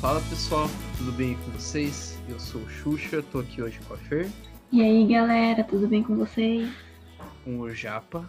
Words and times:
Fala 0.00 0.18
pessoal, 0.30 0.66
tudo 0.96 1.12
bem 1.12 1.34
com 1.34 1.50
vocês? 1.50 2.18
Eu 2.26 2.40
sou 2.40 2.62
o 2.62 2.70
Xuxa, 2.70 3.22
tô 3.22 3.40
aqui 3.40 3.60
hoje 3.60 3.78
com 3.86 3.92
a 3.92 3.98
Fer. 3.98 4.30
E 4.72 4.80
aí 4.80 5.06
galera, 5.06 5.62
tudo 5.62 5.86
bem 5.86 6.02
com 6.02 6.16
vocês? 6.16 6.72
Com 7.44 7.60
o 7.60 7.70
Japa. 7.74 8.26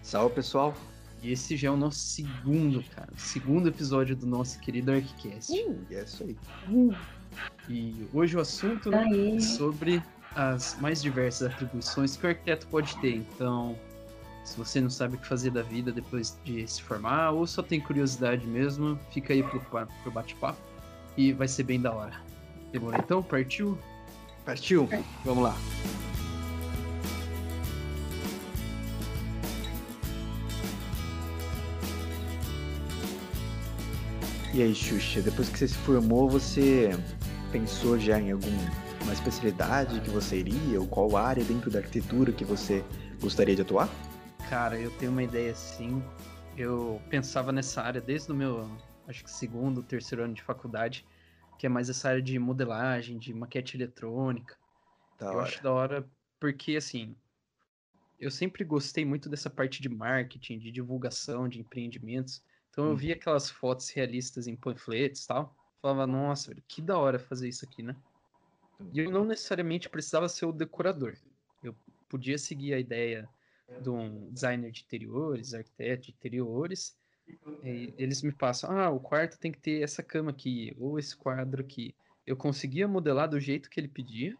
Salve 0.00 0.36
pessoal! 0.36 0.74
E 1.22 1.30
esse 1.30 1.54
já 1.54 1.68
é 1.68 1.70
o 1.70 1.76
nosso 1.76 1.98
segundo, 1.98 2.82
cara, 2.96 3.10
segundo 3.14 3.68
episódio 3.68 4.16
do 4.16 4.26
nosso 4.26 4.58
querido 4.60 4.90
Arquicast. 4.90 5.52
Uh, 5.52 5.84
é 5.90 6.02
isso 6.02 6.24
aí. 6.24 6.36
Uh. 6.70 6.94
E 7.68 8.08
hoje 8.14 8.34
o 8.34 8.40
assunto 8.40 8.88
né, 8.88 9.06
é 9.36 9.38
sobre 9.38 10.02
as 10.34 10.80
mais 10.80 11.02
diversas 11.02 11.52
atribuições 11.52 12.16
que 12.16 12.24
o 12.24 12.30
arquiteto 12.30 12.66
pode 12.68 12.96
ter. 13.02 13.16
Então, 13.16 13.78
se 14.44 14.56
você 14.56 14.80
não 14.80 14.88
sabe 14.88 15.16
o 15.16 15.18
que 15.18 15.28
fazer 15.28 15.50
da 15.50 15.62
vida 15.62 15.92
depois 15.92 16.38
de 16.42 16.66
se 16.66 16.82
formar, 16.82 17.32
ou 17.32 17.46
só 17.46 17.62
tem 17.62 17.82
curiosidade 17.82 18.46
mesmo, 18.46 18.98
fica 19.10 19.34
aí 19.34 19.42
pro, 19.42 19.60
pro 19.60 20.10
bate-papo 20.10 20.71
e 21.16 21.32
vai 21.32 21.48
ser 21.48 21.64
bem 21.64 21.80
da 21.80 21.92
hora. 21.92 22.14
Demorou 22.72 22.98
então? 22.98 23.22
Partiu? 23.22 23.78
Partiu! 24.44 24.88
Vamos 25.24 25.44
lá! 25.44 25.56
E 34.54 34.62
aí, 34.62 34.74
Xuxa, 34.74 35.22
depois 35.22 35.48
que 35.48 35.58
você 35.58 35.68
se 35.68 35.78
formou, 35.78 36.28
você 36.28 36.90
pensou 37.50 37.98
já 37.98 38.20
em 38.20 38.32
alguma 38.32 38.70
especialidade 39.10 39.98
que 40.00 40.10
você 40.10 40.40
iria, 40.40 40.78
ou 40.78 40.86
qual 40.86 41.16
área 41.16 41.42
dentro 41.42 41.70
da 41.70 41.78
arquitetura 41.78 42.32
que 42.32 42.44
você 42.44 42.84
gostaria 43.20 43.56
de 43.56 43.62
atuar? 43.62 43.88
Cara, 44.50 44.78
eu 44.78 44.90
tenho 44.90 45.10
uma 45.10 45.22
ideia 45.22 45.52
assim. 45.52 46.02
Eu 46.54 47.00
pensava 47.08 47.50
nessa 47.50 47.80
área 47.80 48.00
desde 48.00 48.30
o 48.30 48.34
meu, 48.34 48.68
acho 49.06 49.24
que 49.24 49.30
segundo, 49.30 49.82
terceiro 49.82 50.24
ano 50.24 50.34
de 50.34 50.42
faculdade, 50.42 51.06
que 51.58 51.66
é 51.66 51.68
mais 51.68 51.88
essa 51.88 52.08
área 52.08 52.22
de 52.22 52.38
modelagem, 52.38 53.18
de 53.18 53.32
maquete 53.34 53.76
eletrônica. 53.76 54.56
Da 55.18 55.26
eu 55.26 55.38
hora. 55.38 55.42
acho 55.42 55.62
da 55.62 55.72
hora 55.72 56.10
porque, 56.40 56.76
assim, 56.76 57.16
eu 58.18 58.30
sempre 58.30 58.64
gostei 58.64 59.04
muito 59.04 59.28
dessa 59.28 59.50
parte 59.50 59.82
de 59.82 59.88
marketing, 59.88 60.58
de 60.58 60.70
divulgação, 60.70 61.48
de 61.48 61.60
empreendimentos. 61.60 62.42
Então 62.70 62.86
eu 62.86 62.92
hum. 62.92 62.96
via 62.96 63.14
aquelas 63.14 63.50
fotos 63.50 63.90
realistas 63.90 64.46
em 64.46 64.56
panfletos 64.56 65.24
e 65.24 65.26
tal. 65.26 65.56
Falava, 65.80 66.06
nossa, 66.06 66.54
que 66.68 66.80
da 66.80 66.96
hora 66.96 67.18
fazer 67.18 67.48
isso 67.48 67.64
aqui, 67.64 67.82
né? 67.82 67.96
E 68.92 69.00
eu 69.00 69.10
não 69.10 69.24
necessariamente 69.24 69.88
precisava 69.88 70.28
ser 70.28 70.46
o 70.46 70.52
decorador. 70.52 71.16
Eu 71.62 71.76
podia 72.08 72.38
seguir 72.38 72.74
a 72.74 72.78
ideia 72.78 73.28
de 73.80 73.90
um 73.90 74.30
designer 74.32 74.70
de 74.70 74.82
interiores, 74.82 75.54
arquiteto 75.54 76.06
de 76.06 76.12
interiores. 76.12 76.96
Eles 77.62 78.22
me 78.22 78.32
passam, 78.32 78.70
ah, 78.70 78.90
o 78.90 79.00
quarto 79.00 79.38
tem 79.38 79.52
que 79.52 79.60
ter 79.60 79.82
essa 79.82 80.02
cama 80.02 80.30
aqui, 80.30 80.74
ou 80.78 80.98
esse 80.98 81.16
quadro 81.16 81.62
aqui. 81.62 81.94
Eu 82.26 82.36
conseguia 82.36 82.88
modelar 82.88 83.28
do 83.28 83.38
jeito 83.38 83.70
que 83.70 83.78
ele 83.78 83.88
pedia, 83.88 84.36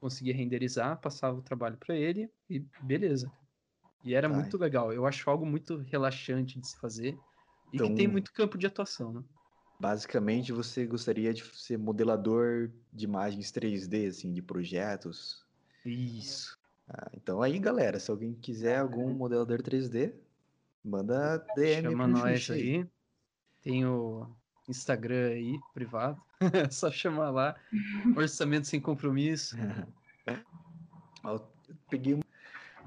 conseguia 0.00 0.34
renderizar, 0.34 1.00
passava 1.00 1.38
o 1.38 1.42
trabalho 1.42 1.76
para 1.76 1.96
ele 1.96 2.30
e 2.48 2.60
beleza. 2.80 3.32
E 4.04 4.14
era 4.14 4.28
Ai. 4.28 4.34
muito 4.34 4.56
legal. 4.56 4.92
Eu 4.92 5.06
acho 5.06 5.28
algo 5.28 5.44
muito 5.44 5.78
relaxante 5.78 6.60
de 6.60 6.68
se 6.68 6.78
fazer 6.78 7.20
e 7.72 7.76
então, 7.76 7.88
que 7.88 7.94
tem 7.94 8.08
muito 8.08 8.32
campo 8.32 8.56
de 8.56 8.66
atuação, 8.66 9.12
né? 9.12 9.24
Basicamente, 9.78 10.52
você 10.52 10.86
gostaria 10.86 11.34
de 11.34 11.44
ser 11.44 11.76
modelador 11.76 12.70
de 12.92 13.04
imagens 13.04 13.50
3D, 13.50 14.06
assim, 14.06 14.32
de 14.32 14.40
projetos? 14.40 15.44
Isso. 15.84 16.56
Ah, 16.88 17.10
então 17.14 17.42
aí, 17.42 17.58
galera, 17.58 17.98
se 17.98 18.10
alguém 18.10 18.32
quiser 18.34 18.78
algum 18.78 19.12
modelador 19.12 19.60
3D, 19.60 20.14
manda 20.86 21.44
DM 21.56 21.90
Chama 21.90 22.06
nós 22.06 22.50
aí. 22.50 22.86
Tem 23.60 23.84
o 23.84 24.26
Instagram 24.68 25.30
aí, 25.30 25.58
privado. 25.74 26.20
É 26.40 26.40
só 26.70 26.90
chamar 26.90 27.30
lá. 27.30 27.56
Orçamento 28.16 28.66
sem 28.66 28.80
compromisso. 28.80 29.56
Peguei 31.90 32.20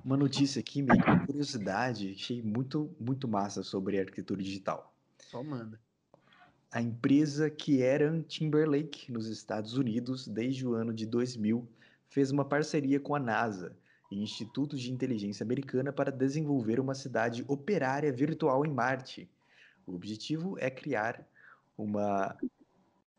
uma 0.04 0.16
notícia 0.16 0.62
aqui, 0.62 0.82
meio 0.82 1.02
que 1.02 1.26
curiosidade, 1.26 2.14
achei 2.16 2.42
muito, 2.42 2.96
muito 2.98 3.28
massa 3.28 3.62
sobre 3.62 4.00
arquitetura 4.00 4.42
digital. 4.42 4.94
Só 5.18 5.44
manda. 5.44 5.80
A 6.72 6.82
empresa 6.82 7.50
Kieran 7.50 8.22
Timberlake, 8.22 9.12
nos 9.12 9.28
Estados 9.28 9.74
Unidos, 9.74 10.28
desde 10.28 10.66
o 10.66 10.74
ano 10.74 10.94
de 10.94 11.06
2000, 11.06 11.68
fez 12.08 12.32
uma 12.32 12.46
parceria 12.46 13.00
com 13.00 13.16
a 13.16 13.20
NASA 13.20 13.76
e 14.12 14.22
Instituto 14.22 14.76
de 14.76 14.92
Inteligência 14.92 15.44
Americana 15.44 15.92
para 15.94 16.12
desenvolver 16.12 16.80
uma 16.80 16.96
cidade 16.96 17.44
operária 17.48 18.12
virtual 18.12 18.66
em 18.66 18.72
Marte. 18.72 19.30
O 19.86 19.94
objetivo 19.96 20.58
é 20.60 20.70
criar 20.70 21.28
uma 21.78 22.36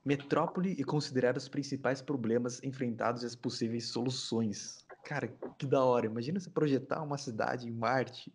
metrópole 0.04 0.74
e 0.78 0.84
considerar 0.84 1.36
os 1.36 1.48
principais 1.48 2.00
problemas 2.00 2.62
enfrentados 2.62 3.22
e 3.22 3.26
as 3.26 3.34
possíveis 3.34 3.86
soluções. 3.88 4.84
Cara, 5.04 5.28
que 5.58 5.66
da 5.66 5.84
hora. 5.84 6.06
Imagina 6.06 6.40
você 6.40 6.50
projetar 6.50 7.02
uma 7.02 7.18
cidade 7.18 7.68
em 7.68 7.72
Marte. 7.72 8.32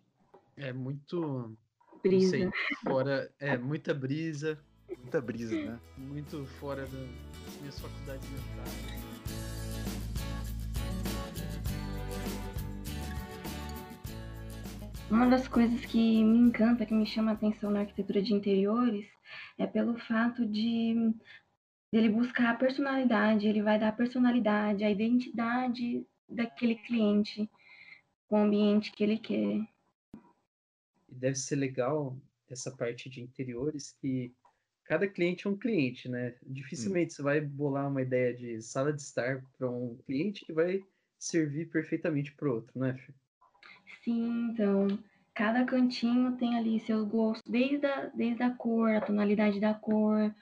É 0.56 0.72
muito. 0.72 1.56
Brisa. 2.02 2.30
Sei, 2.30 2.50
fora. 2.84 3.30
É, 3.38 3.56
muita 3.56 3.92
brisa. 3.92 4.58
Muita 4.98 5.20
brisa, 5.20 5.54
né? 5.54 5.80
Muito 5.96 6.44
fora 6.60 6.82
das 6.82 7.60
minhas 7.60 7.78
faculdades 7.78 8.28
mentais. 8.30 9.05
Uma 15.08 15.28
das 15.28 15.46
coisas 15.46 15.86
que 15.86 16.24
me 16.24 16.36
encanta, 16.36 16.84
que 16.84 16.92
me 16.92 17.06
chama 17.06 17.30
a 17.30 17.34
atenção 17.34 17.70
na 17.70 17.80
arquitetura 17.80 18.20
de 18.20 18.34
interiores, 18.34 19.06
é 19.56 19.64
pelo 19.64 19.96
fato 19.96 20.44
de 20.44 21.14
ele 21.92 22.08
buscar 22.08 22.50
a 22.50 22.56
personalidade, 22.56 23.46
ele 23.46 23.62
vai 23.62 23.78
dar 23.78 23.88
a 23.88 23.92
personalidade, 23.92 24.82
a 24.82 24.90
identidade 24.90 26.04
daquele 26.28 26.74
cliente 26.74 27.48
com 28.26 28.42
o 28.42 28.44
ambiente 28.46 28.90
que 28.90 29.04
ele 29.04 29.18
quer. 29.18 29.64
Deve 31.08 31.36
ser 31.36 31.54
legal 31.54 32.18
essa 32.50 32.76
parte 32.76 33.08
de 33.08 33.20
interiores 33.20 33.92
que 34.00 34.34
cada 34.84 35.06
cliente 35.06 35.46
é 35.46 35.50
um 35.50 35.56
cliente, 35.56 36.08
né? 36.08 36.34
Dificilmente 36.44 37.12
hum. 37.12 37.16
você 37.16 37.22
vai 37.22 37.40
bolar 37.40 37.88
uma 37.88 38.02
ideia 38.02 38.34
de 38.34 38.60
sala 38.60 38.92
de 38.92 39.02
estar 39.02 39.40
para 39.56 39.70
um 39.70 39.96
cliente 40.04 40.44
que 40.44 40.52
vai 40.52 40.82
servir 41.16 41.70
perfeitamente 41.70 42.32
para 42.34 42.50
outro, 42.50 42.76
né, 42.76 42.94
Fê? 42.94 43.14
Sim, 44.02 44.50
então, 44.50 44.88
cada 45.34 45.64
cantinho 45.64 46.36
tem 46.36 46.56
ali 46.56 46.80
seus 46.80 47.08
gostos, 47.08 47.50
desde 47.50 47.86
a, 47.86 48.06
desde 48.06 48.42
a 48.42 48.50
cor, 48.50 48.90
a 48.90 49.00
tonalidade 49.00 49.60
da 49.60 49.74
cor, 49.74 50.34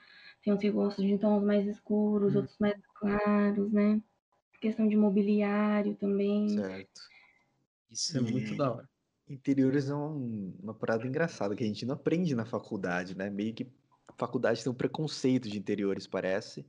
tem 0.43 0.53
os 0.53 0.65
gostos 0.72 1.05
de 1.05 1.19
tons 1.19 1.43
mais 1.43 1.66
escuros, 1.66 2.34
hum. 2.34 2.38
outros 2.38 2.56
mais 2.59 2.77
claros, 2.94 3.72
né? 3.72 4.00
questão 4.65 4.88
de 4.88 4.97
mobiliário 4.97 5.94
também. 5.97 6.49
Certo. 6.49 7.03
Isso 7.91 8.16
é 8.16 8.21
e 8.21 8.33
muito 8.33 8.56
da 8.56 8.72
hora. 8.72 8.88
Interiores 9.28 9.91
é 9.91 9.94
um, 9.94 10.54
uma 10.62 10.75
parada 10.75 11.06
engraçada 11.06 11.54
que 11.54 11.62
a 11.62 11.66
gente 11.66 11.84
não 11.84 11.94
aprende 11.94 12.34
na 12.34 12.47
faculdade, 12.47 13.16
né? 13.16 13.28
Meio 13.28 13.54
que 13.54 13.66
a 14.09 14.12
faculdade 14.15 14.62
tem 14.62 14.72
um 14.72 14.75
preconceito 14.75 15.49
de 15.49 15.59
interiores, 15.59 16.06
parece. 16.06 16.66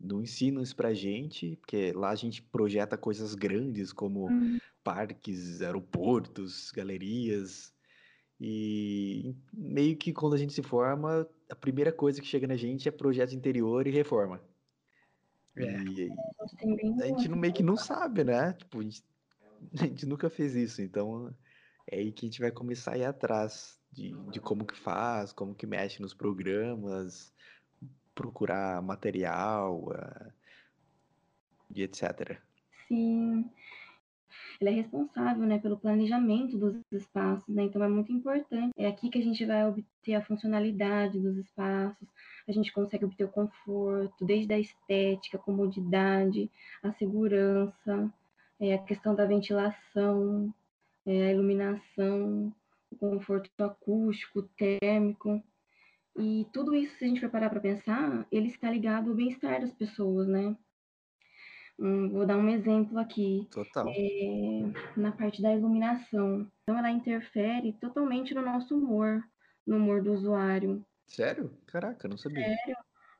Não 0.00 0.22
ensinam 0.22 0.62
isso 0.62 0.74
pra 0.74 0.92
gente, 0.92 1.56
porque 1.56 1.92
lá 1.92 2.10
a 2.10 2.14
gente 2.14 2.42
projeta 2.42 2.96
coisas 2.96 3.34
grandes 3.34 3.92
como 3.92 4.28
uhum. 4.28 4.58
parques, 4.82 5.62
aeroportos, 5.62 6.70
galerias. 6.72 7.72
E 8.40 9.34
meio 9.52 9.96
que 9.96 10.12
quando 10.12 10.34
a 10.34 10.38
gente 10.38 10.52
se 10.52 10.62
forma, 10.62 11.26
a 11.48 11.54
primeira 11.54 11.92
coisa 11.92 12.20
que 12.20 12.26
chega 12.26 12.46
na 12.46 12.56
gente 12.56 12.88
é 12.88 12.92
projeto 12.92 13.34
interior 13.34 13.86
e 13.86 13.90
reforma. 13.90 14.40
É. 15.56 15.62
E, 15.62 16.12
a 17.02 17.06
gente 17.06 17.28
não, 17.28 17.38
meio 17.38 17.52
que 17.52 17.62
não 17.62 17.76
sabe, 17.76 18.24
né? 18.24 18.52
Tipo, 18.54 18.80
a 18.80 18.82
gente, 18.82 19.04
a 19.80 19.86
gente, 19.86 20.06
nunca 20.06 20.28
fez 20.28 20.54
isso, 20.54 20.82
então 20.82 21.34
é 21.86 21.98
aí 21.98 22.12
que 22.12 22.26
a 22.26 22.28
gente 22.28 22.40
vai 22.40 22.50
começar 22.50 22.92
a 22.92 22.98
ir 22.98 23.04
atrás 23.04 23.78
de, 23.92 24.12
de 24.30 24.40
como 24.40 24.66
que 24.66 24.76
faz, 24.76 25.32
como 25.32 25.54
que 25.54 25.66
mexe 25.66 26.02
nos 26.02 26.12
programas, 26.12 27.32
procurar 28.14 28.80
material 28.82 29.84
uh, 29.88 30.32
e 31.74 31.82
etc. 31.82 32.38
Sim 32.88 33.50
ele 34.60 34.70
é 34.70 34.72
responsável 34.72 35.44
né, 35.46 35.58
pelo 35.58 35.78
planejamento 35.78 36.56
dos 36.56 36.76
espaços, 36.92 37.54
né? 37.54 37.64
então 37.64 37.82
é 37.82 37.88
muito 37.88 38.12
importante. 38.12 38.72
É 38.76 38.86
aqui 38.86 39.08
que 39.10 39.18
a 39.18 39.22
gente 39.22 39.44
vai 39.44 39.66
obter 39.66 40.14
a 40.14 40.24
funcionalidade 40.24 41.18
dos 41.18 41.36
espaços, 41.36 42.08
a 42.46 42.52
gente 42.52 42.72
consegue 42.72 43.04
obter 43.04 43.24
o 43.24 43.28
conforto, 43.28 44.24
desde 44.24 44.52
a 44.52 44.58
estética, 44.58 45.36
a 45.36 45.40
comodidade, 45.40 46.50
a 46.82 46.92
segurança, 46.92 48.12
é, 48.60 48.74
a 48.74 48.78
questão 48.78 49.14
da 49.14 49.26
ventilação, 49.26 50.52
é, 51.06 51.28
a 51.28 51.32
iluminação, 51.32 52.52
o 52.90 52.96
conforto 52.96 53.50
acústico, 53.62 54.42
térmico. 54.56 55.42
E 56.16 56.46
tudo 56.52 56.74
isso, 56.74 56.96
se 56.96 57.04
a 57.04 57.08
gente 57.08 57.20
for 57.20 57.30
parar 57.30 57.50
para 57.50 57.60
pensar, 57.60 58.26
ele 58.30 58.48
está 58.48 58.70
ligado 58.70 59.10
ao 59.10 59.16
bem-estar 59.16 59.60
das 59.60 59.72
pessoas, 59.72 60.28
né? 60.28 60.56
Hum, 61.78 62.10
vou 62.10 62.24
dar 62.24 62.36
um 62.36 62.48
exemplo 62.48 62.98
aqui. 62.98 63.48
Total. 63.50 63.86
É, 63.88 64.72
na 64.96 65.10
parte 65.10 65.42
da 65.42 65.52
iluminação. 65.52 66.48
Então, 66.62 66.78
ela 66.78 66.90
interfere 66.90 67.72
totalmente 67.74 68.32
no 68.32 68.42
nosso 68.42 68.76
humor, 68.76 69.24
no 69.66 69.76
humor 69.76 70.02
do 70.02 70.12
usuário. 70.12 70.84
Sério? 71.06 71.50
Caraca, 71.66 72.06
não 72.06 72.16
sabia. 72.16 72.44
Sério. 72.44 72.76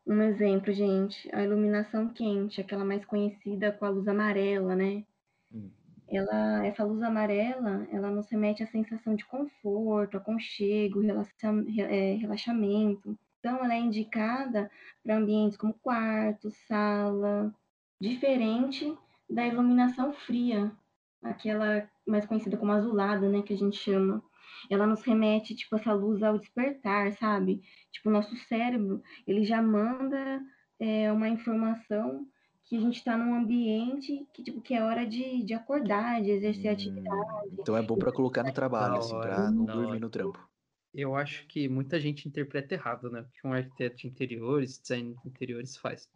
Um 0.07 0.23
exemplo, 0.23 0.73
gente, 0.73 1.35
a 1.35 1.43
iluminação 1.43 2.11
quente, 2.11 2.61
aquela 2.61 2.85
mais 2.85 3.05
conhecida 3.07 3.73
com 3.73 3.87
a 3.87 3.89
luz 3.89 4.07
amarela, 4.07 4.77
né? 4.77 5.05
Hum. 5.53 5.71
Ela, 6.09 6.67
essa 6.67 6.85
luz 6.85 7.03
amarela, 7.03 7.87
ela 7.91 8.11
nos 8.11 8.29
remete 8.31 8.63
à 8.63 8.67
sensação 8.67 9.15
de 9.15 9.25
conforto, 9.25 10.17
aconchego, 10.17 11.01
é, 11.79 12.15
relaxamento. 12.15 13.19
Então, 13.41 13.65
ela 13.65 13.75
é 13.75 13.79
indicada 13.79 14.71
para 15.03 15.17
ambientes 15.17 15.57
como 15.57 15.75
quarto, 15.75 16.51
sala, 16.67 17.55
diferente 18.01 18.97
da 19.29 19.47
iluminação 19.47 20.13
fria, 20.13 20.73
aquela 21.23 21.89
mais 22.07 22.27
conhecida 22.27 22.57
como 22.57 22.73
azulada, 22.73 23.29
né, 23.29 23.43
que 23.43 23.55
a 23.55 23.57
gente 23.57 23.77
chama. 23.77 24.23
Ela 24.71 24.87
nos 24.87 25.03
remete, 25.03 25.55
tipo, 25.55 25.77
essa 25.77 25.93
luz 25.93 26.23
ao 26.23 26.39
despertar, 26.39 27.13
sabe? 27.13 27.63
Tipo, 27.91 28.09
o 28.09 28.13
nosso 28.13 28.37
cérebro, 28.37 29.03
ele 29.27 29.45
já 29.45 29.61
manda 29.61 30.41
é, 30.79 31.11
uma 31.13 31.29
informação 31.29 32.27
que 32.65 32.77
a 32.77 32.81
gente 32.81 32.97
está 32.99 33.17
num 33.17 33.35
ambiente 33.35 34.27
que, 34.33 34.43
tipo, 34.43 34.61
que 34.63 34.75
é 34.75 34.83
hora 34.85 35.07
de, 35.07 35.43
de 35.45 35.55
acordar, 35.55 36.23
de 36.23 36.31
exercer 36.31 36.71
Hum, 36.71 36.73
atividade. 36.73 37.35
então 37.53 37.77
é 37.77 37.83
bom 37.83 37.97
para 37.99 38.13
colocar 38.13 38.45
no 38.45 38.53
trabalho, 38.53 38.99
assim, 38.99 39.19
para 39.19 39.53
não 39.59 39.67
dormir 39.69 39.99
no 40.01 40.11
trampo. 40.11 40.39
Eu 40.93 41.15
acho 41.17 41.47
que 41.49 41.69
muita 41.69 42.01
gente 42.01 42.29
interpreta 42.29 42.75
errado, 42.75 43.11
né? 43.11 43.23
O 43.23 43.31
que 43.31 43.47
um 43.47 43.53
arquiteto 43.53 43.97
de 43.97 44.07
interiores, 44.09 44.79
design 44.81 45.15
de 45.17 45.29
interiores 45.29 45.77
faz. 45.77 46.09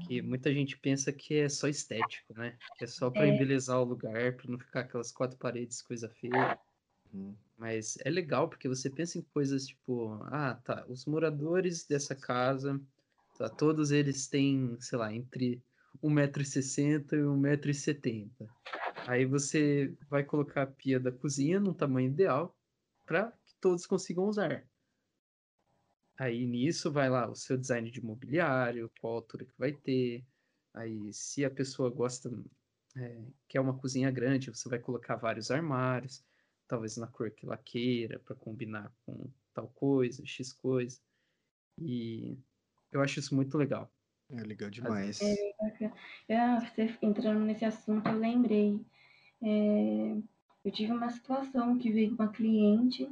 Que 0.00 0.22
muita 0.22 0.52
gente 0.54 0.78
pensa 0.78 1.12
que 1.12 1.34
é 1.36 1.48
só 1.48 1.68
estético, 1.68 2.34
né? 2.34 2.60
Que 2.76 2.84
é 2.84 2.86
só 2.88 3.10
para 3.10 3.26
É. 3.26 3.28
embelezar 3.28 3.80
o 3.80 3.84
lugar, 3.84 4.36
para 4.36 4.50
não 4.50 4.58
ficar 4.58 4.80
aquelas 4.82 5.12
quatro 5.12 5.38
paredes, 5.38 5.82
coisa 5.82 6.10
feia. 6.10 6.58
Hum. 7.12 7.36
Mas 7.56 7.96
é 8.04 8.10
legal 8.10 8.48
porque 8.48 8.68
você 8.68 8.90
pensa 8.90 9.18
em 9.18 9.22
coisas 9.22 9.66
tipo, 9.66 10.14
ah, 10.24 10.54
tá, 10.64 10.86
os 10.88 11.04
moradores 11.06 11.86
dessa 11.86 12.14
casa, 12.16 12.80
tá, 13.38 13.48
todos 13.50 13.90
eles 13.90 14.28
têm, 14.28 14.78
sei 14.80 14.98
lá, 14.98 15.12
entre 15.14 15.62
1,60m 16.02 17.12
e 17.12 17.22
1,70m. 17.22 18.48
Aí 19.06 19.24
você 19.24 19.94
vai 20.08 20.24
colocar 20.24 20.62
a 20.62 20.66
pia 20.66 20.98
da 20.98 21.12
cozinha 21.12 21.58
no 21.58 21.74
tamanho 21.74 22.08
ideal 22.10 22.56
para 23.04 23.32
que 23.46 23.54
todos 23.60 23.86
consigam 23.86 24.24
usar. 24.24 24.66
Aí 26.18 26.46
nisso 26.46 26.90
vai 26.90 27.08
lá 27.08 27.28
o 27.28 27.34
seu 27.34 27.56
design 27.56 27.90
de 27.90 28.04
mobiliário, 28.04 28.90
qual 29.00 29.14
altura 29.14 29.44
que 29.44 29.58
vai 29.58 29.72
ter. 29.72 30.24
Aí 30.74 31.12
se 31.12 31.44
a 31.44 31.50
pessoa 31.50 31.90
gosta, 31.90 32.30
é, 32.96 33.22
quer 33.48 33.60
uma 33.60 33.76
cozinha 33.76 34.10
grande, 34.10 34.50
você 34.50 34.68
vai 34.68 34.78
colocar 34.78 35.16
vários 35.16 35.50
armários, 35.50 36.24
talvez 36.68 36.96
na 36.96 37.06
cor 37.06 37.30
que 37.30 37.44
ela 37.44 37.56
queira, 37.56 38.18
para 38.20 38.36
combinar 38.36 38.92
com 39.04 39.30
tal 39.52 39.68
coisa, 39.68 40.24
X 40.24 40.52
coisa. 40.52 41.00
E 41.78 42.38
eu 42.90 43.00
acho 43.00 43.18
isso 43.18 43.34
muito 43.34 43.58
legal. 43.58 43.92
É 44.32 44.42
legal 44.42 44.68
demais. 44.68 45.40
Ah, 46.30 46.60
você 46.60 46.98
entrando 47.02 47.40
nesse 47.44 47.64
assunto, 47.64 48.08
eu 48.08 48.18
lembrei. 48.18 48.84
É, 49.42 50.16
eu 50.64 50.72
tive 50.72 50.92
uma 50.92 51.10
situação 51.10 51.78
que 51.78 51.92
veio 51.92 52.14
uma 52.14 52.32
cliente 52.32 53.08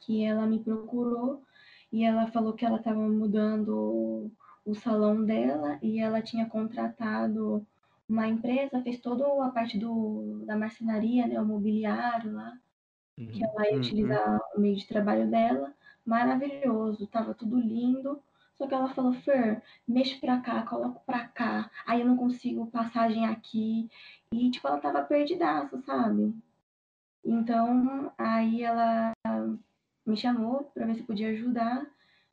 que 0.00 0.24
ela 0.24 0.46
me 0.46 0.62
procurou 0.62 1.44
e 1.92 2.04
ela 2.04 2.26
falou 2.28 2.54
que 2.54 2.64
ela 2.64 2.78
estava 2.78 3.00
mudando 3.08 4.30
o 4.64 4.74
salão 4.74 5.24
dela 5.24 5.78
e 5.82 6.00
ela 6.00 6.22
tinha 6.22 6.48
contratado 6.48 7.66
uma 8.08 8.26
empresa, 8.28 8.82
fez 8.82 9.00
toda 9.00 9.24
a 9.44 9.50
parte 9.50 9.78
do, 9.78 10.44
da 10.46 10.56
marcenaria, 10.56 11.26
né, 11.26 11.40
o 11.40 11.44
mobiliário 11.46 12.32
lá, 12.32 12.58
que 13.32 13.44
Uhum. 13.44 13.44
ela 13.44 13.66
ia 13.68 13.74
Uhum. 13.74 13.78
utilizar 13.78 14.40
o 14.56 14.60
meio 14.60 14.76
de 14.76 14.86
trabalho 14.88 15.30
dela. 15.30 15.74
Maravilhoso, 16.06 17.06
tava 17.08 17.34
tudo 17.34 17.58
lindo. 17.60 18.22
Só 18.58 18.66
que 18.66 18.74
ela 18.74 18.88
falou, 18.88 19.12
Fer, 19.12 19.62
mexe 19.86 20.18
pra 20.18 20.40
cá, 20.40 20.62
coloca 20.62 21.00
pra 21.00 21.28
cá. 21.28 21.70
Aí 21.86 22.00
eu 22.00 22.06
não 22.06 22.16
consigo 22.16 22.66
passagem 22.70 23.26
aqui. 23.26 23.88
E, 24.32 24.50
tipo, 24.50 24.66
ela 24.66 24.80
tava 24.80 25.02
perdidaça, 25.02 25.78
sabe? 25.82 26.34
Então, 27.24 28.12
aí 28.16 28.62
ela 28.62 29.12
me 30.06 30.16
chamou 30.16 30.64
pra 30.74 30.86
ver 30.86 30.94
se 30.96 31.02
podia 31.02 31.30
ajudar. 31.30 31.86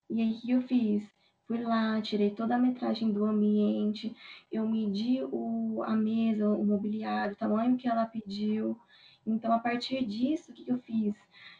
E 0.10 0.22
aí, 0.22 0.32
o 0.34 0.42
que 0.42 0.52
eu 0.52 0.62
fiz? 0.62 1.04
Fui 1.48 1.62
lá, 1.62 2.02
tirei 2.02 2.32
toda 2.32 2.56
a 2.56 2.60
metragem 2.60 3.12
do 3.12 3.26
ambiente, 3.26 4.16
eu 4.52 4.68
medi 4.68 5.22
o, 5.24 5.84
a 5.84 5.94
mesa, 5.96 6.50
o 6.50 6.66
mobiliário, 6.66 7.34
o 7.34 7.38
tamanho 7.38 7.78
que 7.78 7.88
ela 7.88 8.06
pediu. 8.06 8.80
Então, 9.26 9.52
a 9.52 9.60
partir 9.60 10.06
disso, 10.06 10.52
o 10.52 10.54
que 10.54 10.70
eu 10.70 10.78
fiz? 10.80 11.16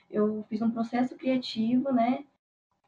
Eu 0.10 0.46
fiz 0.50 0.62
um 0.62 0.72
processo 0.72 1.16
criativo, 1.18 1.92
né? 1.92 2.26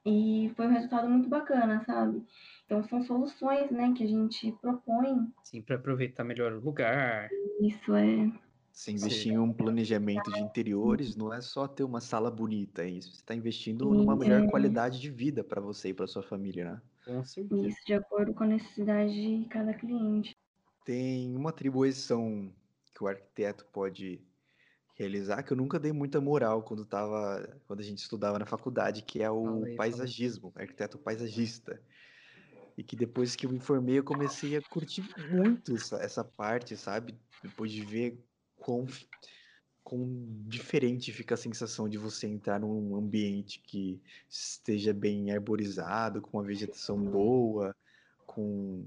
E 0.06 0.54
foi 0.56 0.68
um 0.68 0.72
resultado 0.72 1.10
muito 1.10 1.28
bacana, 1.30 1.84
sabe? 1.86 2.26
Então, 2.66 2.82
são 2.84 3.02
soluções, 3.04 3.72
né, 3.72 3.94
que 3.94 4.04
a 4.04 4.08
gente 4.08 4.52
propõe. 4.54 5.34
Sim, 5.42 5.62
para 5.62 5.76
aproveitar 5.78 6.24
melhor 6.26 6.52
o 6.54 6.60
lugar. 6.60 7.40
Isso 7.60 7.94
é 7.96 8.32
Você 8.72 8.92
investir 8.92 9.32
em 9.34 9.40
um 9.40 9.52
planejamento 9.52 10.32
de 10.32 10.40
interiores 10.44 11.16
não 11.16 11.34
é 11.34 11.42
só 11.42 11.68
ter 11.68 11.84
uma 11.84 12.00
sala 12.02 12.30
bonita, 12.30 12.84
é 12.84 12.90
isso. 12.90 13.10
Você 13.14 13.22
está 13.22 13.34
investindo 13.34 13.96
numa 13.96 14.16
Sim, 14.16 14.20
melhor 14.20 14.44
é. 14.44 14.48
qualidade 14.48 15.00
de 15.02 15.10
vida 15.10 15.44
para 15.44 15.60
você 15.62 15.90
e 15.90 15.94
para 15.96 16.06
sua 16.08 16.22
família, 16.22 16.66
né? 16.74 16.82
Com 17.04 17.24
certeza. 17.24 17.68
isso 17.68 17.84
de 17.86 17.94
acordo 17.94 18.34
com 18.34 18.44
a 18.44 18.48
necessidade 18.48 19.14
de 19.14 19.50
cada 19.50 19.74
cliente. 19.74 20.38
Tem 20.86 21.36
uma 21.36 21.50
atribuição 21.50 22.54
que 22.94 23.04
o 23.04 23.08
arquiteto 23.08 23.66
pode 23.66 24.26
realizar 24.96 25.44
que 25.44 25.52
eu 25.52 25.58
nunca 25.58 25.78
dei 25.78 25.92
muita 25.92 26.20
moral 26.22 26.64
quando 26.64 26.86
tava, 26.86 27.48
quando 27.68 27.82
a 27.82 27.84
gente 27.84 28.00
estudava 28.00 28.40
na 28.40 28.46
faculdade, 28.46 29.02
que 29.02 29.22
é 29.22 29.30
o 29.30 29.76
paisagismo, 29.76 30.52
arquiteto 30.56 30.98
paisagista. 30.98 31.80
E 32.78 32.84
que 32.84 32.96
depois 32.96 33.36
que 33.36 33.46
eu 33.46 33.50
me 33.50 33.60
formei, 33.60 34.00
eu 34.00 34.04
comecei 34.04 34.58
a 34.58 34.62
curtir 34.62 35.04
muito 35.30 35.76
essa, 35.76 35.98
essa 35.98 36.24
parte, 36.24 36.76
sabe? 36.76 37.16
Depois 37.42 37.72
de 37.72 37.86
ver 37.86 38.22
quão, 38.58 38.86
quão 39.84 40.06
diferente 40.46 41.12
fica 41.14 41.36
a 41.36 41.38
sensação 41.38 41.88
de 41.88 41.98
você 41.98 42.28
entrar 42.28 42.60
num 42.60 42.96
ambiente 42.96 43.60
que 43.60 44.02
esteja 44.30 44.94
bem 44.94 45.32
arborizado, 45.32 46.22
com 46.22 46.38
uma 46.38 46.44
vegetação 46.44 47.02
boa, 47.02 47.74
com, 48.26 48.86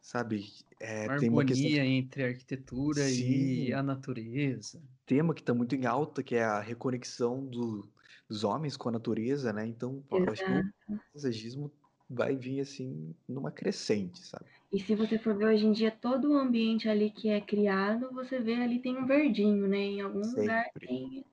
sabe, 0.00 0.46
é, 0.78 1.06
Uma 1.08 1.18
tem 1.18 1.28
uma 1.28 1.44
questão 1.44 1.66
harmonia 1.70 1.84
entre 1.84 2.24
a 2.24 2.26
arquitetura 2.28 3.00
e 3.10 3.66
Sim. 3.66 3.72
a 3.72 3.82
natureza. 3.82 4.82
tema 5.06 5.34
que 5.34 5.40
está 5.40 5.52
muito 5.52 5.74
em 5.74 5.86
alta, 5.86 6.22
que 6.22 6.34
é 6.36 6.44
a 6.44 6.60
reconexão 6.60 7.44
do- 7.44 7.88
dos 8.28 8.44
homens 8.44 8.76
com 8.76 8.88
a 8.88 8.92
natureza, 8.92 9.52
né? 9.52 9.66
Então, 9.66 10.02
pô, 10.08 10.18
eu 10.18 10.30
acho 10.32 10.44
que 10.44 10.52
o 10.92 10.98
paisagismo 11.12 11.70
vai 12.08 12.36
vir 12.36 12.60
assim 12.60 13.14
numa 13.28 13.50
crescente, 13.50 14.20
sabe? 14.20 14.46
E 14.72 14.78
se 14.78 14.94
você 14.94 15.18
for 15.18 15.36
ver 15.36 15.46
hoje 15.46 15.66
em 15.66 15.72
dia, 15.72 15.90
todo 15.90 16.30
o 16.30 16.36
ambiente 16.36 16.88
ali 16.88 17.10
que 17.10 17.28
é 17.28 17.40
criado, 17.40 18.08
você 18.12 18.38
vê 18.38 18.54
ali 18.54 18.78
tem 18.78 18.96
um 18.96 19.04
verdinho, 19.06 19.66
né? 19.66 19.78
Em 19.78 20.00
algum 20.00 20.20
lugar 20.20 20.64
Sempre. 20.64 20.86
tem, 20.86 21.24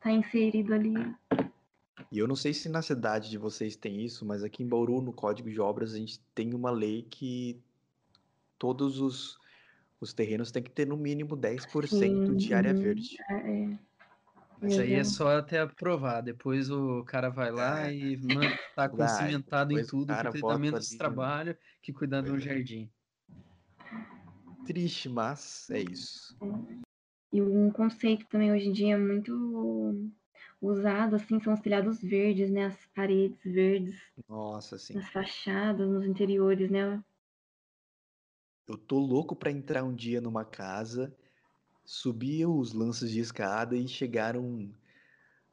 tá 0.00 0.10
inserido 0.10 0.72
ali. 0.72 0.94
E 2.10 2.18
eu 2.18 2.26
não 2.26 2.36
sei 2.36 2.54
se 2.54 2.68
na 2.68 2.80
cidade 2.80 3.28
de 3.28 3.36
vocês 3.36 3.76
tem 3.76 4.02
isso, 4.02 4.24
mas 4.24 4.42
aqui 4.42 4.62
em 4.62 4.68
Bauru, 4.68 5.02
no 5.02 5.12
Código 5.12 5.50
de 5.50 5.60
Obras, 5.60 5.92
a 5.92 5.98
gente 5.98 6.20
tem 6.34 6.54
uma 6.54 6.70
lei 6.70 7.02
que 7.02 7.60
todos 8.58 9.00
os, 9.00 9.36
os 10.00 10.14
terrenos 10.14 10.52
têm 10.52 10.62
que 10.62 10.70
ter 10.72 10.86
no 10.86 10.96
mínimo 10.96 11.36
10% 11.36 12.34
de 12.36 12.54
Sim, 12.54 12.54
área 12.54 12.74
uhum. 12.74 12.80
verde. 12.82 13.16
É, 13.30 13.78
Mas 14.60 14.78
aí 14.78 14.94
é 14.94 15.04
só 15.04 15.36
até 15.38 15.60
aprovar. 15.60 16.20
Depois 16.22 16.70
o 16.70 17.04
cara 17.04 17.28
vai 17.30 17.50
lá 17.50 17.88
É, 17.88 17.92
e 17.92 18.16
man- 18.18 18.56
tá 18.74 18.88
com 18.88 19.06
cimentado 19.06 19.72
em 19.72 19.84
tudo, 19.84 20.16
dá 20.16 20.32
bota 20.32 20.56
menos 20.58 20.86
ali 20.86 20.96
trabalho 20.96 21.56
que 21.82 21.92
cuidar 21.92 22.22
de 22.22 22.32
um 22.32 22.38
é. 22.38 22.40
jardim. 22.40 22.92
Triste, 24.64 25.08
mas 25.08 25.70
é 25.70 25.80
isso. 25.80 26.36
E 27.32 27.40
um 27.42 27.70
conceito 27.70 28.26
também 28.28 28.52
hoje 28.52 28.68
em 28.68 28.72
dia 28.72 28.98
muito 28.98 29.32
usado, 30.60 31.16
assim, 31.16 31.40
são 31.40 31.52
os 31.54 31.60
telhados 31.60 32.00
verdes, 32.02 32.50
né? 32.50 32.66
As 32.66 32.86
paredes 32.94 33.42
verdes, 33.44 34.00
Nossa, 34.28 34.76
assim. 34.76 34.94
nas 34.94 35.10
fachadas, 35.10 35.88
nos 35.88 36.06
interiores, 36.06 36.70
né? 36.70 37.02
Eu 38.68 38.76
tô 38.76 38.98
louco 38.98 39.36
pra 39.36 39.50
entrar 39.50 39.84
um 39.84 39.94
dia 39.94 40.20
numa 40.20 40.44
casa, 40.44 41.14
subir 41.84 42.46
os 42.46 42.72
lances 42.72 43.10
de 43.10 43.20
escada 43.20 43.76
e 43.76 43.86
chegar 43.88 44.34
num, 44.34 44.74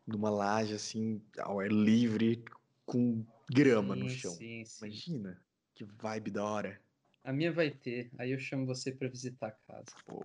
numa 0.05 0.29
laje 0.29 0.73
assim, 0.75 1.21
ao 1.39 1.59
ar 1.59 1.71
livre, 1.71 2.43
com 2.85 3.25
grama 3.51 3.95
no 3.95 4.09
Sim, 4.09 4.09
chão. 4.09 4.35
sim, 4.35 4.65
sim. 4.65 4.85
Imagina, 4.87 5.41
que 5.75 5.85
vibe 5.85 6.31
da 6.31 6.43
hora. 6.43 6.81
A 7.23 7.31
minha 7.31 7.51
vai 7.53 7.71
ter. 7.71 8.11
Aí 8.17 8.31
eu 8.31 8.39
chamo 8.39 8.65
você 8.65 8.91
pra 8.91 9.07
visitar 9.07 9.47
a 9.47 9.51
casa. 9.51 9.95
Pô, 10.05 10.23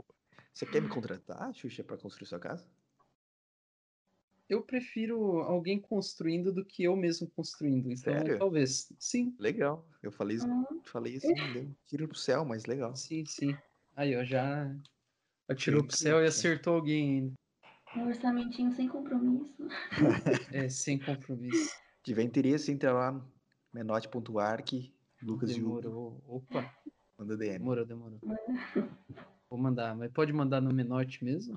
você 0.52 0.66
quer 0.66 0.82
me 0.82 0.88
contratar, 0.88 1.52
Xuxa, 1.54 1.84
pra 1.84 1.96
construir 1.98 2.26
sua 2.26 2.38
casa? 2.40 2.68
Eu 4.48 4.62
prefiro 4.62 5.40
alguém 5.42 5.78
construindo 5.78 6.52
do 6.52 6.64
que 6.64 6.82
eu 6.84 6.96
mesmo 6.96 7.28
construindo. 7.28 7.90
Então, 7.90 8.14
Sério? 8.14 8.38
talvez. 8.38 8.90
Sim, 8.98 9.34
Legal. 9.38 9.86
Eu 10.02 10.10
falei 10.10 10.36
isso, 10.36 10.46
Ah, 10.48 10.66
falei 10.84 11.14
isso, 11.14 11.26
deu 11.52 11.62
um 11.62 11.74
tiro 11.86 12.08
pro 12.08 12.16
céu, 12.18 12.44
mas 12.44 12.64
legal. 12.64 12.96
sim, 12.96 13.24
sim. 13.26 13.54
Aí, 13.94 14.16
ó, 14.16 14.24
já 14.24 14.74
atirou 15.48 15.84
pro 15.84 15.96
céu 15.96 16.22
e 16.22 16.26
acertou 16.26 16.74
alguém 16.76 17.10
ainda. 17.18 17.32
um 17.96 18.06
orçamentinho 18.06 18.72
sem 18.72 18.88
compromisso. 18.88 19.54
É, 20.52 20.68
sem 20.68 20.98
compromisso. 20.98 21.68
Se 21.68 22.02
tiver 22.02 22.22
interesse, 22.22 22.72
entra 22.72 22.92
lá, 22.92 23.26
menote.arc, 23.72 24.92
Lucas. 25.22 25.54
Demorou. 25.54 26.22
Opa, 26.26 26.72
Manda 27.18 27.36
DM. 27.36 27.58
demorou, 27.58 27.84
demorou. 27.84 28.20
Vou 29.50 29.58
mandar, 29.58 29.94
mas 29.96 30.10
pode 30.12 30.32
mandar 30.32 30.60
no 30.60 30.72
Menote 30.72 31.22
mesmo? 31.24 31.56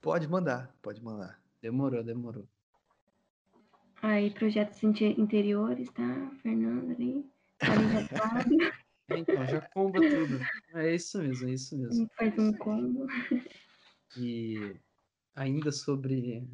Pode 0.00 0.28
mandar, 0.28 0.72
pode 0.82 1.02
mandar. 1.02 1.40
Demorou, 1.60 2.02
demorou. 2.04 2.48
Aí, 4.00 4.30
projetos 4.30 4.82
inte- 4.82 5.20
interiores, 5.20 5.90
tá? 5.90 6.30
Fernando 6.42 6.90
ali. 6.92 7.24
É, 7.60 7.66
Então, 9.10 9.46
já 9.46 9.60
comba 9.70 9.98
tudo. 10.00 10.38
É 10.74 10.94
isso 10.94 11.18
mesmo, 11.18 11.48
é 11.48 11.52
isso 11.52 11.76
mesmo. 11.78 12.08
faz 12.16 12.38
um 12.38 12.52
combo. 12.52 13.06
E 14.16 14.76
ainda 15.34 15.72
sobre 15.72 16.46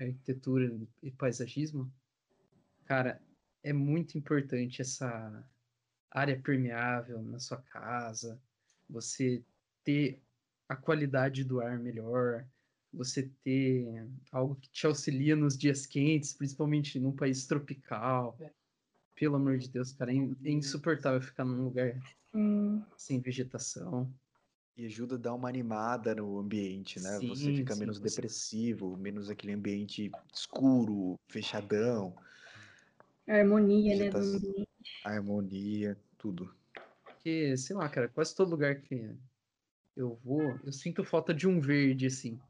arquitetura 0.00 0.78
e 1.02 1.10
paisagismo, 1.10 1.92
cara, 2.84 3.20
é 3.64 3.72
muito 3.72 4.16
importante 4.16 4.80
essa 4.80 5.44
área 6.10 6.40
permeável 6.40 7.20
na 7.22 7.40
sua 7.40 7.58
casa, 7.62 8.40
você 8.88 9.42
ter 9.82 10.22
a 10.68 10.76
qualidade 10.76 11.42
do 11.42 11.60
ar 11.60 11.78
melhor, 11.78 12.46
você 12.96 13.28
ter 13.44 14.08
algo 14.32 14.56
que 14.56 14.68
te 14.70 14.86
auxilia 14.86 15.36
nos 15.36 15.56
dias 15.58 15.86
quentes, 15.86 16.34
principalmente 16.34 16.98
num 17.00 17.14
país 17.14 17.46
tropical. 17.46 18.38
Pelo 19.16 19.36
amor 19.36 19.58
de 19.58 19.70
Deus, 19.70 19.92
cara, 19.92 20.12
é 20.12 20.16
é 20.16 20.50
insuportável 20.52 21.20
ficar 21.22 21.44
num 21.44 21.64
lugar 21.64 22.00
Hum, 22.32 22.84
sem 22.96 23.20
vegetação. 23.20 24.12
E 24.76 24.84
ajuda 24.86 25.16
a 25.16 25.18
dar 25.18 25.34
uma 25.34 25.48
animada 25.48 26.14
no 26.14 26.38
ambiente, 26.38 27.00
né? 27.00 27.18
Você 27.20 27.50
Sim, 27.50 27.54
fica 27.54 27.74
sim, 27.74 27.80
menos 27.80 27.98
você- 27.98 28.20
depressivo, 28.22 28.96
menos 28.96 29.30
aquele 29.30 29.52
ambiente 29.54 30.10
escuro, 30.32 31.18
fechadão, 31.28 32.14
a 33.28 33.34
harmonia, 33.38 33.94
né, 33.96 34.10
ambiente. 34.10 34.66
harmonia, 35.02 35.96
tudo. 36.18 36.54
Porque, 37.04 37.56
sei 37.56 37.76
lá, 37.76 37.88
cara, 37.90 38.08
quase 38.08 38.34
todo 38.34 38.50
lugar 38.50 38.80
que 38.80 39.14
eu 39.96 40.16
vou, 40.16 40.60
eu 40.64 40.72
sinto 40.72 41.04
falta 41.04 41.34
de 41.34 41.46
um 41.48 41.60
verde, 41.60 42.06
assim. 42.06 42.40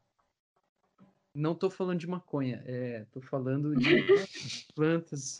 Não 1.36 1.54
tô 1.54 1.68
falando 1.68 1.98
de 2.00 2.06
maconha, 2.06 2.62
é, 2.64 3.04
tô 3.12 3.20
falando 3.20 3.76
de 3.76 3.84
plantas. 4.74 5.36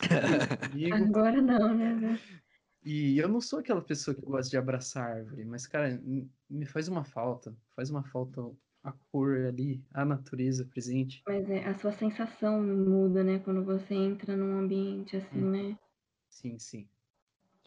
Agora 0.93 1.41
não, 1.41 1.75
né? 1.75 2.19
E 2.83 3.17
eu 3.17 3.27
não 3.27 3.41
sou 3.41 3.57
aquela 3.59 3.81
pessoa 3.81 4.13
que 4.13 4.21
gosta 4.21 4.47
de 4.51 4.57
abraçar 4.57 5.09
árvore, 5.17 5.43
mas, 5.43 5.65
cara, 5.65 5.99
me 6.47 6.65
faz 6.67 6.87
uma 6.87 7.03
falta. 7.03 7.57
Faz 7.75 7.89
uma 7.89 8.03
falta 8.03 8.41
a 8.83 8.91
cor 9.11 9.47
ali, 9.47 9.83
a 9.91 10.05
natureza 10.05 10.65
presente. 10.65 11.23
Mas 11.27 11.49
é, 11.49 11.65
a 11.65 11.73
sua 11.73 11.91
sensação 11.91 12.63
muda, 12.63 13.23
né? 13.23 13.39
Quando 13.39 13.63
você 13.65 13.95
entra 13.95 14.37
num 14.37 14.59
ambiente 14.59 15.17
assim, 15.17 15.39
Hum. 15.39 15.49
né? 15.71 15.79
Sim, 16.29 16.59
sim. 16.59 16.87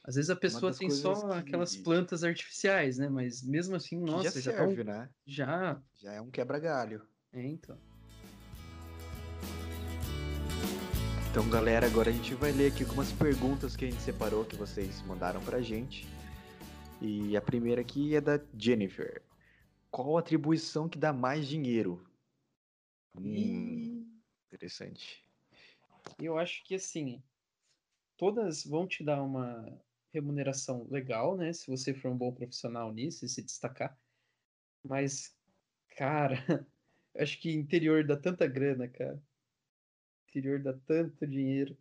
Às 0.05 0.15
vezes 0.15 0.31
a 0.31 0.37
pessoa 0.37 0.73
tem 0.73 0.89
só 0.89 1.33
aquelas 1.33 1.75
que- 1.75 1.83
plantas 1.83 2.23
artificiais, 2.23 2.97
né? 2.97 3.09
Mas 3.09 3.43
mesmo 3.43 3.75
assim, 3.75 3.99
Que 4.03 4.11
nossa, 4.11 4.41
já 4.41 4.53
já, 4.53 4.57
tão- 4.57 4.69
serve, 4.69 4.85
né? 4.85 5.11
já. 5.27 5.83
Já 5.97 6.13
é 6.13 6.21
um 6.21 6.31
quebra-galho. 6.31 7.03
É, 7.33 7.43
então. 7.45 7.90
Então, 11.31 11.49
galera, 11.49 11.87
agora 11.87 12.11
a 12.11 12.13
gente 12.13 12.35
vai 12.35 12.51
ler 12.51 12.73
aqui 12.73 12.83
algumas 12.83 13.13
perguntas 13.13 13.77
que 13.77 13.85
a 13.85 13.89
gente 13.89 14.03
separou 14.03 14.45
que 14.45 14.57
vocês 14.57 15.01
mandaram 15.03 15.41
pra 15.45 15.63
gente. 15.63 16.05
E 17.01 17.37
a 17.37 17.41
primeira 17.41 17.81
aqui 17.81 18.17
é 18.17 18.21
da 18.21 18.41
Jennifer. 18.59 19.23
Qual 19.93 20.17
a 20.17 20.21
atribuição 20.21 20.89
que 20.89 20.99
dá 20.99 21.13
mais 21.13 21.47
dinheiro? 21.47 22.05
Hum, 23.17 24.21
interessante. 24.49 25.25
eu 26.19 26.37
acho 26.37 26.65
que 26.65 26.75
assim, 26.75 27.23
todas 28.17 28.65
vão 28.65 28.85
te 28.89 29.05
dar 29.05 29.23
uma 29.23 29.81
remuneração 30.13 30.85
legal, 30.91 31.37
né? 31.37 31.53
Se 31.53 31.71
você 31.71 31.95
for 31.95 32.11
um 32.11 32.19
bom 32.19 32.33
profissional 32.33 32.93
nisso 32.93 33.25
e 33.25 33.29
se 33.29 33.41
destacar. 33.41 33.97
Mas, 34.83 35.33
cara, 35.97 36.35
acho 37.17 37.41
que 37.41 37.53
interior 37.53 38.05
dá 38.05 38.17
tanta 38.17 38.49
grana, 38.49 38.89
cara. 38.89 39.23
Interior 40.31 40.63
dá 40.63 40.73
tanto 40.87 41.27
dinheiro. 41.27 41.77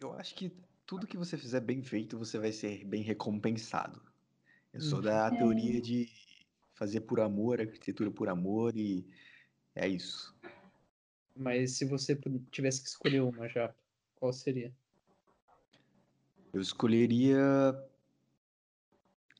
Eu 0.00 0.12
acho 0.14 0.34
que 0.34 0.50
tudo 0.86 1.06
que 1.06 1.16
você 1.16 1.36
fizer 1.36 1.60
bem 1.60 1.82
feito, 1.82 2.18
você 2.18 2.38
vai 2.38 2.52
ser 2.52 2.84
bem 2.86 3.02
recompensado. 3.02 4.00
Eu 4.72 4.80
sou 4.80 4.98
Uhum. 4.98 5.04
da 5.04 5.26
É. 5.26 5.36
teoria 5.36 5.80
de 5.80 6.08
fazer 6.74 7.02
por 7.02 7.20
amor, 7.20 7.60
arquitetura 7.60 8.10
por 8.10 8.30
amor 8.30 8.74
e 8.76 9.06
é 9.74 9.86
isso. 9.86 10.34
Mas 11.36 11.76
se 11.76 11.84
você 11.84 12.18
tivesse 12.50 12.82
que 12.82 12.88
escolher 12.88 13.20
uma 13.20 13.46
já, 13.46 13.74
qual 14.16 14.32
seria? 14.32 14.74
Eu 16.52 16.60
escolheria 16.62 17.38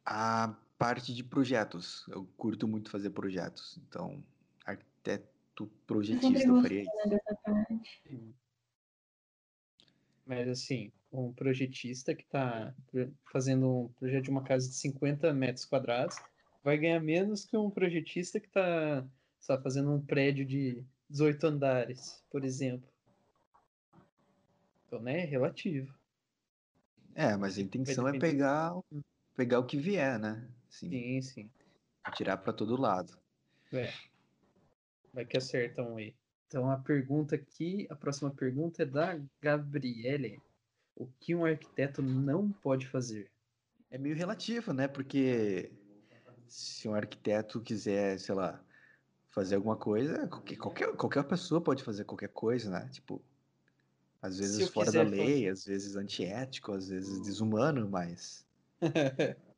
a 0.05 0.55
parte 0.79 1.15
de 1.15 1.25
projetos. 1.25 2.07
Eu 2.09 2.27
curto 2.37 2.69
muito 2.69 2.91
fazer 2.91 3.11
projetos. 3.11 3.79
Então, 3.79 4.23
arquiteto 4.65 5.29
projetista, 5.67 6.49
eu 6.49 6.63
faria 6.63 6.83
isso. 6.83 8.35
Mas 10.27 10.49
assim, 10.49 10.93
um 11.13 11.33
projetista 11.33 12.15
que 12.15 12.23
está 12.23 12.75
fazendo 13.33 13.69
um 13.69 13.89
projeto 13.89 14.25
de 14.25 14.31
uma 14.31 14.45
casa 14.45 14.69
de 14.69 14.75
50 14.75 15.33
metros 15.33 15.65
quadrados 15.65 16.17
vai 16.63 16.79
ganhar 16.79 17.01
menos 17.01 17.45
que 17.45 17.57
um 17.57 17.71
projetista 17.71 18.39
que 18.39 18.47
está 18.47 19.05
fazendo 19.63 19.93
um 19.93 20.01
prédio 20.01 20.45
de 20.45 20.85
18 21.09 21.45
andares, 21.47 22.23
por 22.31 22.45
exemplo. 22.45 22.89
Então, 24.87 25.01
né, 25.01 25.21
é 25.21 25.25
relativo. 25.25 25.93
É, 27.15 27.37
mas 27.37 27.59
a 27.59 27.63
intenção 27.63 28.07
é 28.09 28.19
pegar, 28.19 28.77
o- 28.77 28.85
pegar 29.37 29.59
o 29.59 29.67
que 29.67 29.77
vier, 29.77 30.19
né? 30.19 30.49
Assim, 30.69 30.91
Sim, 30.91 31.23
sim. 31.23 31.51
tirar 32.15 32.37
para 32.37 32.53
todo 32.53 32.81
lado. 32.81 33.19
É. 33.73 33.93
Vai 35.13 35.25
que 35.25 35.37
acerta 35.37 35.83
um 35.83 35.97
aí. 35.97 36.15
Então 36.47 36.71
a 36.71 36.77
pergunta 36.77 37.35
aqui, 37.35 37.87
a 37.91 37.95
próxima 37.95 38.31
pergunta 38.31 38.83
é 38.83 38.87
da 38.87 39.21
Gabriele. 39.41 40.41
O 40.97 41.07
que 41.21 41.35
um 41.35 41.45
arquiteto 41.45 42.03
não 42.03 42.51
pode 42.51 42.87
fazer? 42.87 43.31
É 43.91 43.99
meio 43.99 44.15
relativo, 44.15 44.73
né? 44.73 44.89
Porque 44.89 45.73
se 46.47 46.89
um 46.89 46.95
arquiteto 46.95 47.61
quiser, 47.61 48.19
sei 48.19 48.35
lá, 48.35 48.63
fazer 49.31 49.57
alguma 49.57 49.77
coisa, 49.77 50.27
qualquer, 50.29 50.57
qualquer, 50.57 50.97
qualquer 50.97 51.25
pessoa 51.25 51.61
pode 51.61 51.83
fazer 51.83 52.05
qualquer 52.05 52.29
coisa, 52.29 52.71
né? 52.71 52.89
Tipo, 52.93 53.23
às 54.21 54.39
vezes 54.39 54.69
fora 54.69 54.93
da 54.93 55.03
lei, 55.03 55.49
às 55.49 55.65
vezes 55.65 55.97
antiético, 55.97 56.73
às 56.73 56.89
vezes 56.89 57.21
desumano, 57.23 57.89
mas 57.89 58.47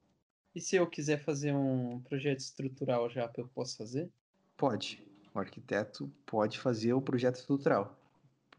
E 0.54 0.61
se 0.61 0.76
eu 0.76 0.87
quiser 0.87 1.18
fazer 1.18 1.54
um 1.54 2.00
projeto 2.00 2.40
estrutural 2.40 3.09
já, 3.09 3.30
eu 3.38 3.49
posso 3.49 3.76
fazer? 3.76 4.11
pode. 4.56 5.02
O 5.34 5.38
arquiteto 5.38 6.12
pode 6.26 6.58
fazer 6.58 6.92
o 6.92 7.00
projeto 7.00 7.36
estrutural 7.36 7.98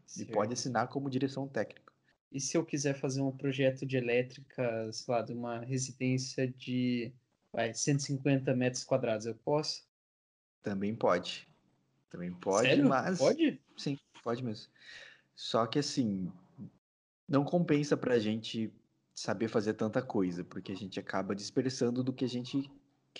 e 0.04 0.06
Certo. 0.06 0.32
pode 0.32 0.52
assinar 0.52 0.88
como 0.88 1.10
direção 1.10 1.46
técnica. 1.48 1.92
E 2.32 2.40
se 2.40 2.56
eu 2.56 2.64
quiser 2.64 2.94
fazer 2.94 3.22
um 3.22 3.30
projeto 3.30 3.86
de 3.86 3.96
elétrica, 3.96 4.92
sei 4.92 5.14
lá, 5.14 5.22
de 5.22 5.32
uma 5.32 5.60
residência 5.60 6.48
de 6.48 7.12
vai, 7.52 7.72
150 7.72 8.54
metros 8.56 8.84
quadrados, 8.84 9.26
eu 9.26 9.36
posso? 9.36 9.86
Também 10.62 10.94
pode. 10.94 11.46
Também 12.10 12.32
pode, 12.32 12.68
Sério? 12.68 12.88
mas 12.88 13.18
Pode? 13.18 13.60
Sim, 13.76 13.98
pode 14.22 14.42
mesmo. 14.42 14.72
Só 15.36 15.66
que 15.66 15.78
assim, 15.78 16.32
não 17.28 17.44
compensa 17.44 17.96
pra 17.96 18.18
gente 18.18 18.72
saber 19.14 19.48
fazer 19.48 19.74
tanta 19.74 20.02
coisa, 20.02 20.44
porque 20.44 20.72
a 20.72 20.76
gente 20.76 20.98
acaba 20.98 21.34
dispersando 21.34 22.02
do 22.02 22.12
que 22.12 22.24
a 22.24 22.28
gente 22.28 22.70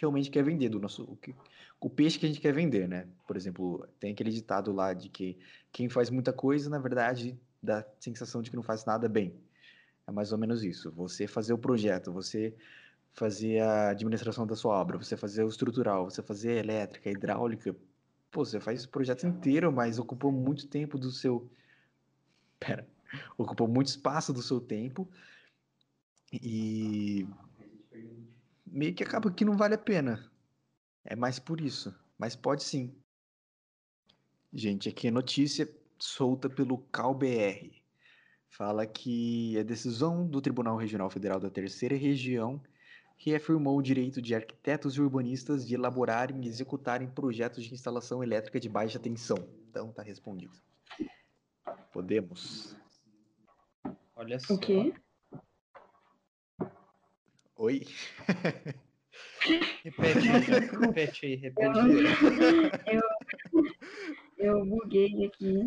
realmente 0.00 0.30
quer 0.30 0.42
vender, 0.44 0.68
do 0.68 0.80
nosso 0.80 1.04
o, 1.04 1.16
que- 1.16 1.34
o 1.80 1.90
peixe 1.90 2.18
que 2.18 2.26
a 2.26 2.28
gente 2.28 2.40
quer 2.40 2.52
vender, 2.52 2.88
né? 2.88 3.06
Por 3.26 3.36
exemplo, 3.36 3.86
tem 4.00 4.12
aquele 4.12 4.30
ditado 4.30 4.72
lá 4.72 4.92
de 4.94 5.08
que 5.08 5.38
quem 5.72 5.88
faz 5.88 6.10
muita 6.10 6.32
coisa, 6.32 6.70
na 6.70 6.78
verdade, 6.78 7.38
dá 7.62 7.80
a 7.80 7.86
sensação 8.00 8.42
de 8.42 8.50
que 8.50 8.56
não 8.56 8.62
faz 8.62 8.84
nada 8.84 9.08
bem. 9.08 9.34
É 10.06 10.12
mais 10.12 10.32
ou 10.32 10.38
menos 10.38 10.62
isso. 10.64 10.90
Você 10.92 11.26
fazer 11.26 11.52
o 11.52 11.58
projeto, 11.58 12.12
você 12.12 12.54
fazer 13.14 13.60
a 13.60 13.90
administração 13.90 14.46
da 14.46 14.56
sua 14.56 14.74
obra, 14.78 14.98
você 14.98 15.16
fazer 15.16 15.44
o 15.44 15.48
estrutural, 15.48 16.10
você 16.10 16.22
fazer 16.22 16.52
elétrica, 16.58 17.10
hidráulica, 17.10 17.74
Pô, 18.34 18.44
você 18.44 18.58
faz 18.58 18.84
o 18.84 18.88
projeto 18.88 19.28
inteiro, 19.28 19.70
mas 19.72 19.96
ocupou 19.96 20.32
muito 20.32 20.66
tempo 20.66 20.98
do 20.98 21.08
seu. 21.12 21.48
Pera. 22.58 22.84
Ocupou 23.38 23.68
muito 23.68 23.86
espaço 23.86 24.32
do 24.32 24.42
seu 24.42 24.60
tempo. 24.60 25.08
E. 26.32 27.28
Meio 28.74 28.92
que 28.92 29.04
acaba 29.04 29.30
que 29.30 29.44
não 29.44 29.56
vale 29.56 29.76
a 29.76 29.78
pena. 29.78 30.28
É 31.04 31.14
mais 31.14 31.38
por 31.38 31.60
isso. 31.60 31.94
Mas 32.18 32.34
pode 32.34 32.64
sim. 32.64 32.92
Gente, 34.52 34.88
aqui 34.88 35.06
é 35.06 35.10
notícia 35.12 35.72
solta 35.96 36.50
pelo 36.50 36.78
CalBR. 36.90 37.80
Fala 38.48 38.84
que 38.84 39.56
a 39.56 39.62
decisão 39.62 40.26
do 40.26 40.40
Tribunal 40.40 40.76
Regional 40.76 41.08
Federal 41.08 41.38
da 41.38 41.48
Terceira 41.48 41.94
Região 41.94 42.60
reafirmou 43.16 43.78
o 43.78 43.82
direito 43.82 44.20
de 44.20 44.34
arquitetos 44.34 44.96
e 44.96 45.00
urbanistas 45.00 45.64
de 45.64 45.76
elaborarem 45.76 46.44
e 46.44 46.48
executarem 46.48 47.08
projetos 47.08 47.64
de 47.64 47.72
instalação 47.72 48.24
elétrica 48.24 48.58
de 48.58 48.68
baixa 48.68 48.98
tensão. 48.98 49.38
Então 49.70 49.92
tá 49.92 50.02
respondido. 50.02 50.60
Podemos. 51.92 52.76
Olha 54.16 54.40
só. 54.40 54.54
O 54.54 54.58
quê? 54.58 54.92
Oi? 57.64 57.80
Repete, 59.84 60.28
repete 60.80 61.26
aí, 61.26 61.34
repete. 61.36 61.78
Eu, 62.90 63.00
eu, 63.56 64.58
eu 64.58 64.66
buguei 64.66 65.24
aqui. 65.26 65.66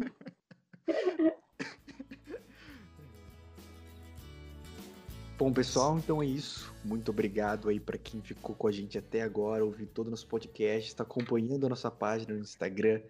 Bom, 5.39 5.51
pessoal, 5.51 5.97
então 5.97 6.21
é 6.21 6.25
isso. 6.27 6.71
Muito 6.83 7.09
obrigado 7.09 7.69
aí 7.69 7.79
para 7.79 7.97
quem 7.97 8.21
ficou 8.21 8.55
com 8.55 8.67
a 8.67 8.71
gente 8.71 8.97
até 8.97 9.21
agora, 9.21 9.65
ouviu 9.65 9.87
todo 9.87 10.07
o 10.07 10.11
nosso 10.11 10.27
podcast, 10.27 10.89
está 10.89 11.01
acompanhando 11.03 11.65
a 11.65 11.69
nossa 11.69 11.89
página 11.89 12.35
no 12.35 12.39
Instagram. 12.39 13.01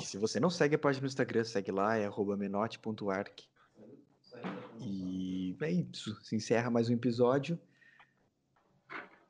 E 0.00 0.04
se 0.04 0.16
você 0.16 0.40
não 0.40 0.48
segue 0.48 0.76
a 0.76 0.78
página 0.78 1.02
no 1.02 1.08
Instagram, 1.08 1.44
segue 1.44 1.70
lá, 1.70 1.96
é 1.96 2.08
menote.arc. 2.38 3.42
E 4.80 5.56
é 5.60 5.70
isso. 5.70 6.18
Se 6.22 6.34
encerra 6.34 6.70
mais 6.70 6.88
um 6.88 6.94
episódio. 6.94 7.58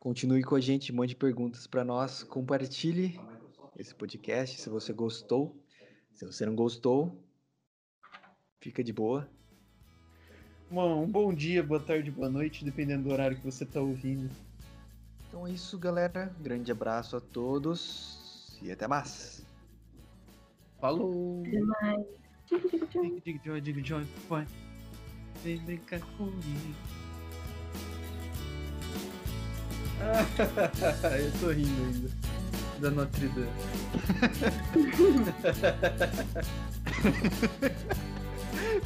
Continue 0.03 0.43
com 0.43 0.57
a 0.57 0.61
gente, 0.61 0.93
mande 0.93 1.15
perguntas 1.15 1.69
para 1.69 1.85
nós, 1.85 2.25
compartilhe 2.25 3.21
esse 3.79 3.95
podcast 3.95 4.61
se 4.61 4.69
você 4.69 4.93
gostou. 4.93 5.57
Se 6.13 6.27
você 6.27 6.45
não 6.45 6.57
gostou, 6.57 7.25
fica 8.61 8.83
de 8.83 8.93
boa. 8.93 9.31
Bom, 10.69 11.05
um 11.05 11.09
bom 11.09 11.33
dia, 11.33 11.63
boa 11.63 11.79
tarde, 11.79 12.11
boa 12.11 12.29
noite, 12.29 12.65
dependendo 12.65 13.05
do 13.05 13.13
horário 13.13 13.37
que 13.37 13.45
você 13.45 13.63
está 13.63 13.81
ouvindo. 13.81 14.29
Então 15.29 15.47
é 15.47 15.53
isso, 15.53 15.79
galera. 15.79 16.35
Grande 16.41 16.73
abraço 16.73 17.17
a 17.17 17.21
todos 17.21 18.59
e 18.61 18.73
até 18.73 18.89
mais. 18.89 19.47
Falou! 20.81 21.45
Até 21.47 21.61
mais. 21.61 22.07
Diga, 22.51 23.21
diga, 23.25 23.41
joy, 23.45 23.61
diga, 23.61 23.85
joy, 23.85 24.05
vai. 24.29 24.49
Vem 25.45 25.59
brincar 25.59 26.01
comigo. 26.17 27.02
Eu 31.19 31.33
tô 31.41 31.51
rindo 31.51 31.83
ainda. 31.85 32.09
Da 32.81 32.91
Notre 32.91 33.29
Dame. 33.29 33.47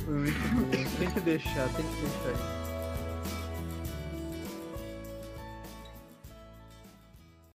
Foi 0.04 0.14
muito 0.14 0.48
bom. 0.54 0.70
Tem 0.98 1.10
que 1.10 1.20
deixar, 1.20 1.68
tem 1.70 1.84
que 1.84 2.00
deixar 2.02 2.28
aí. 2.28 2.65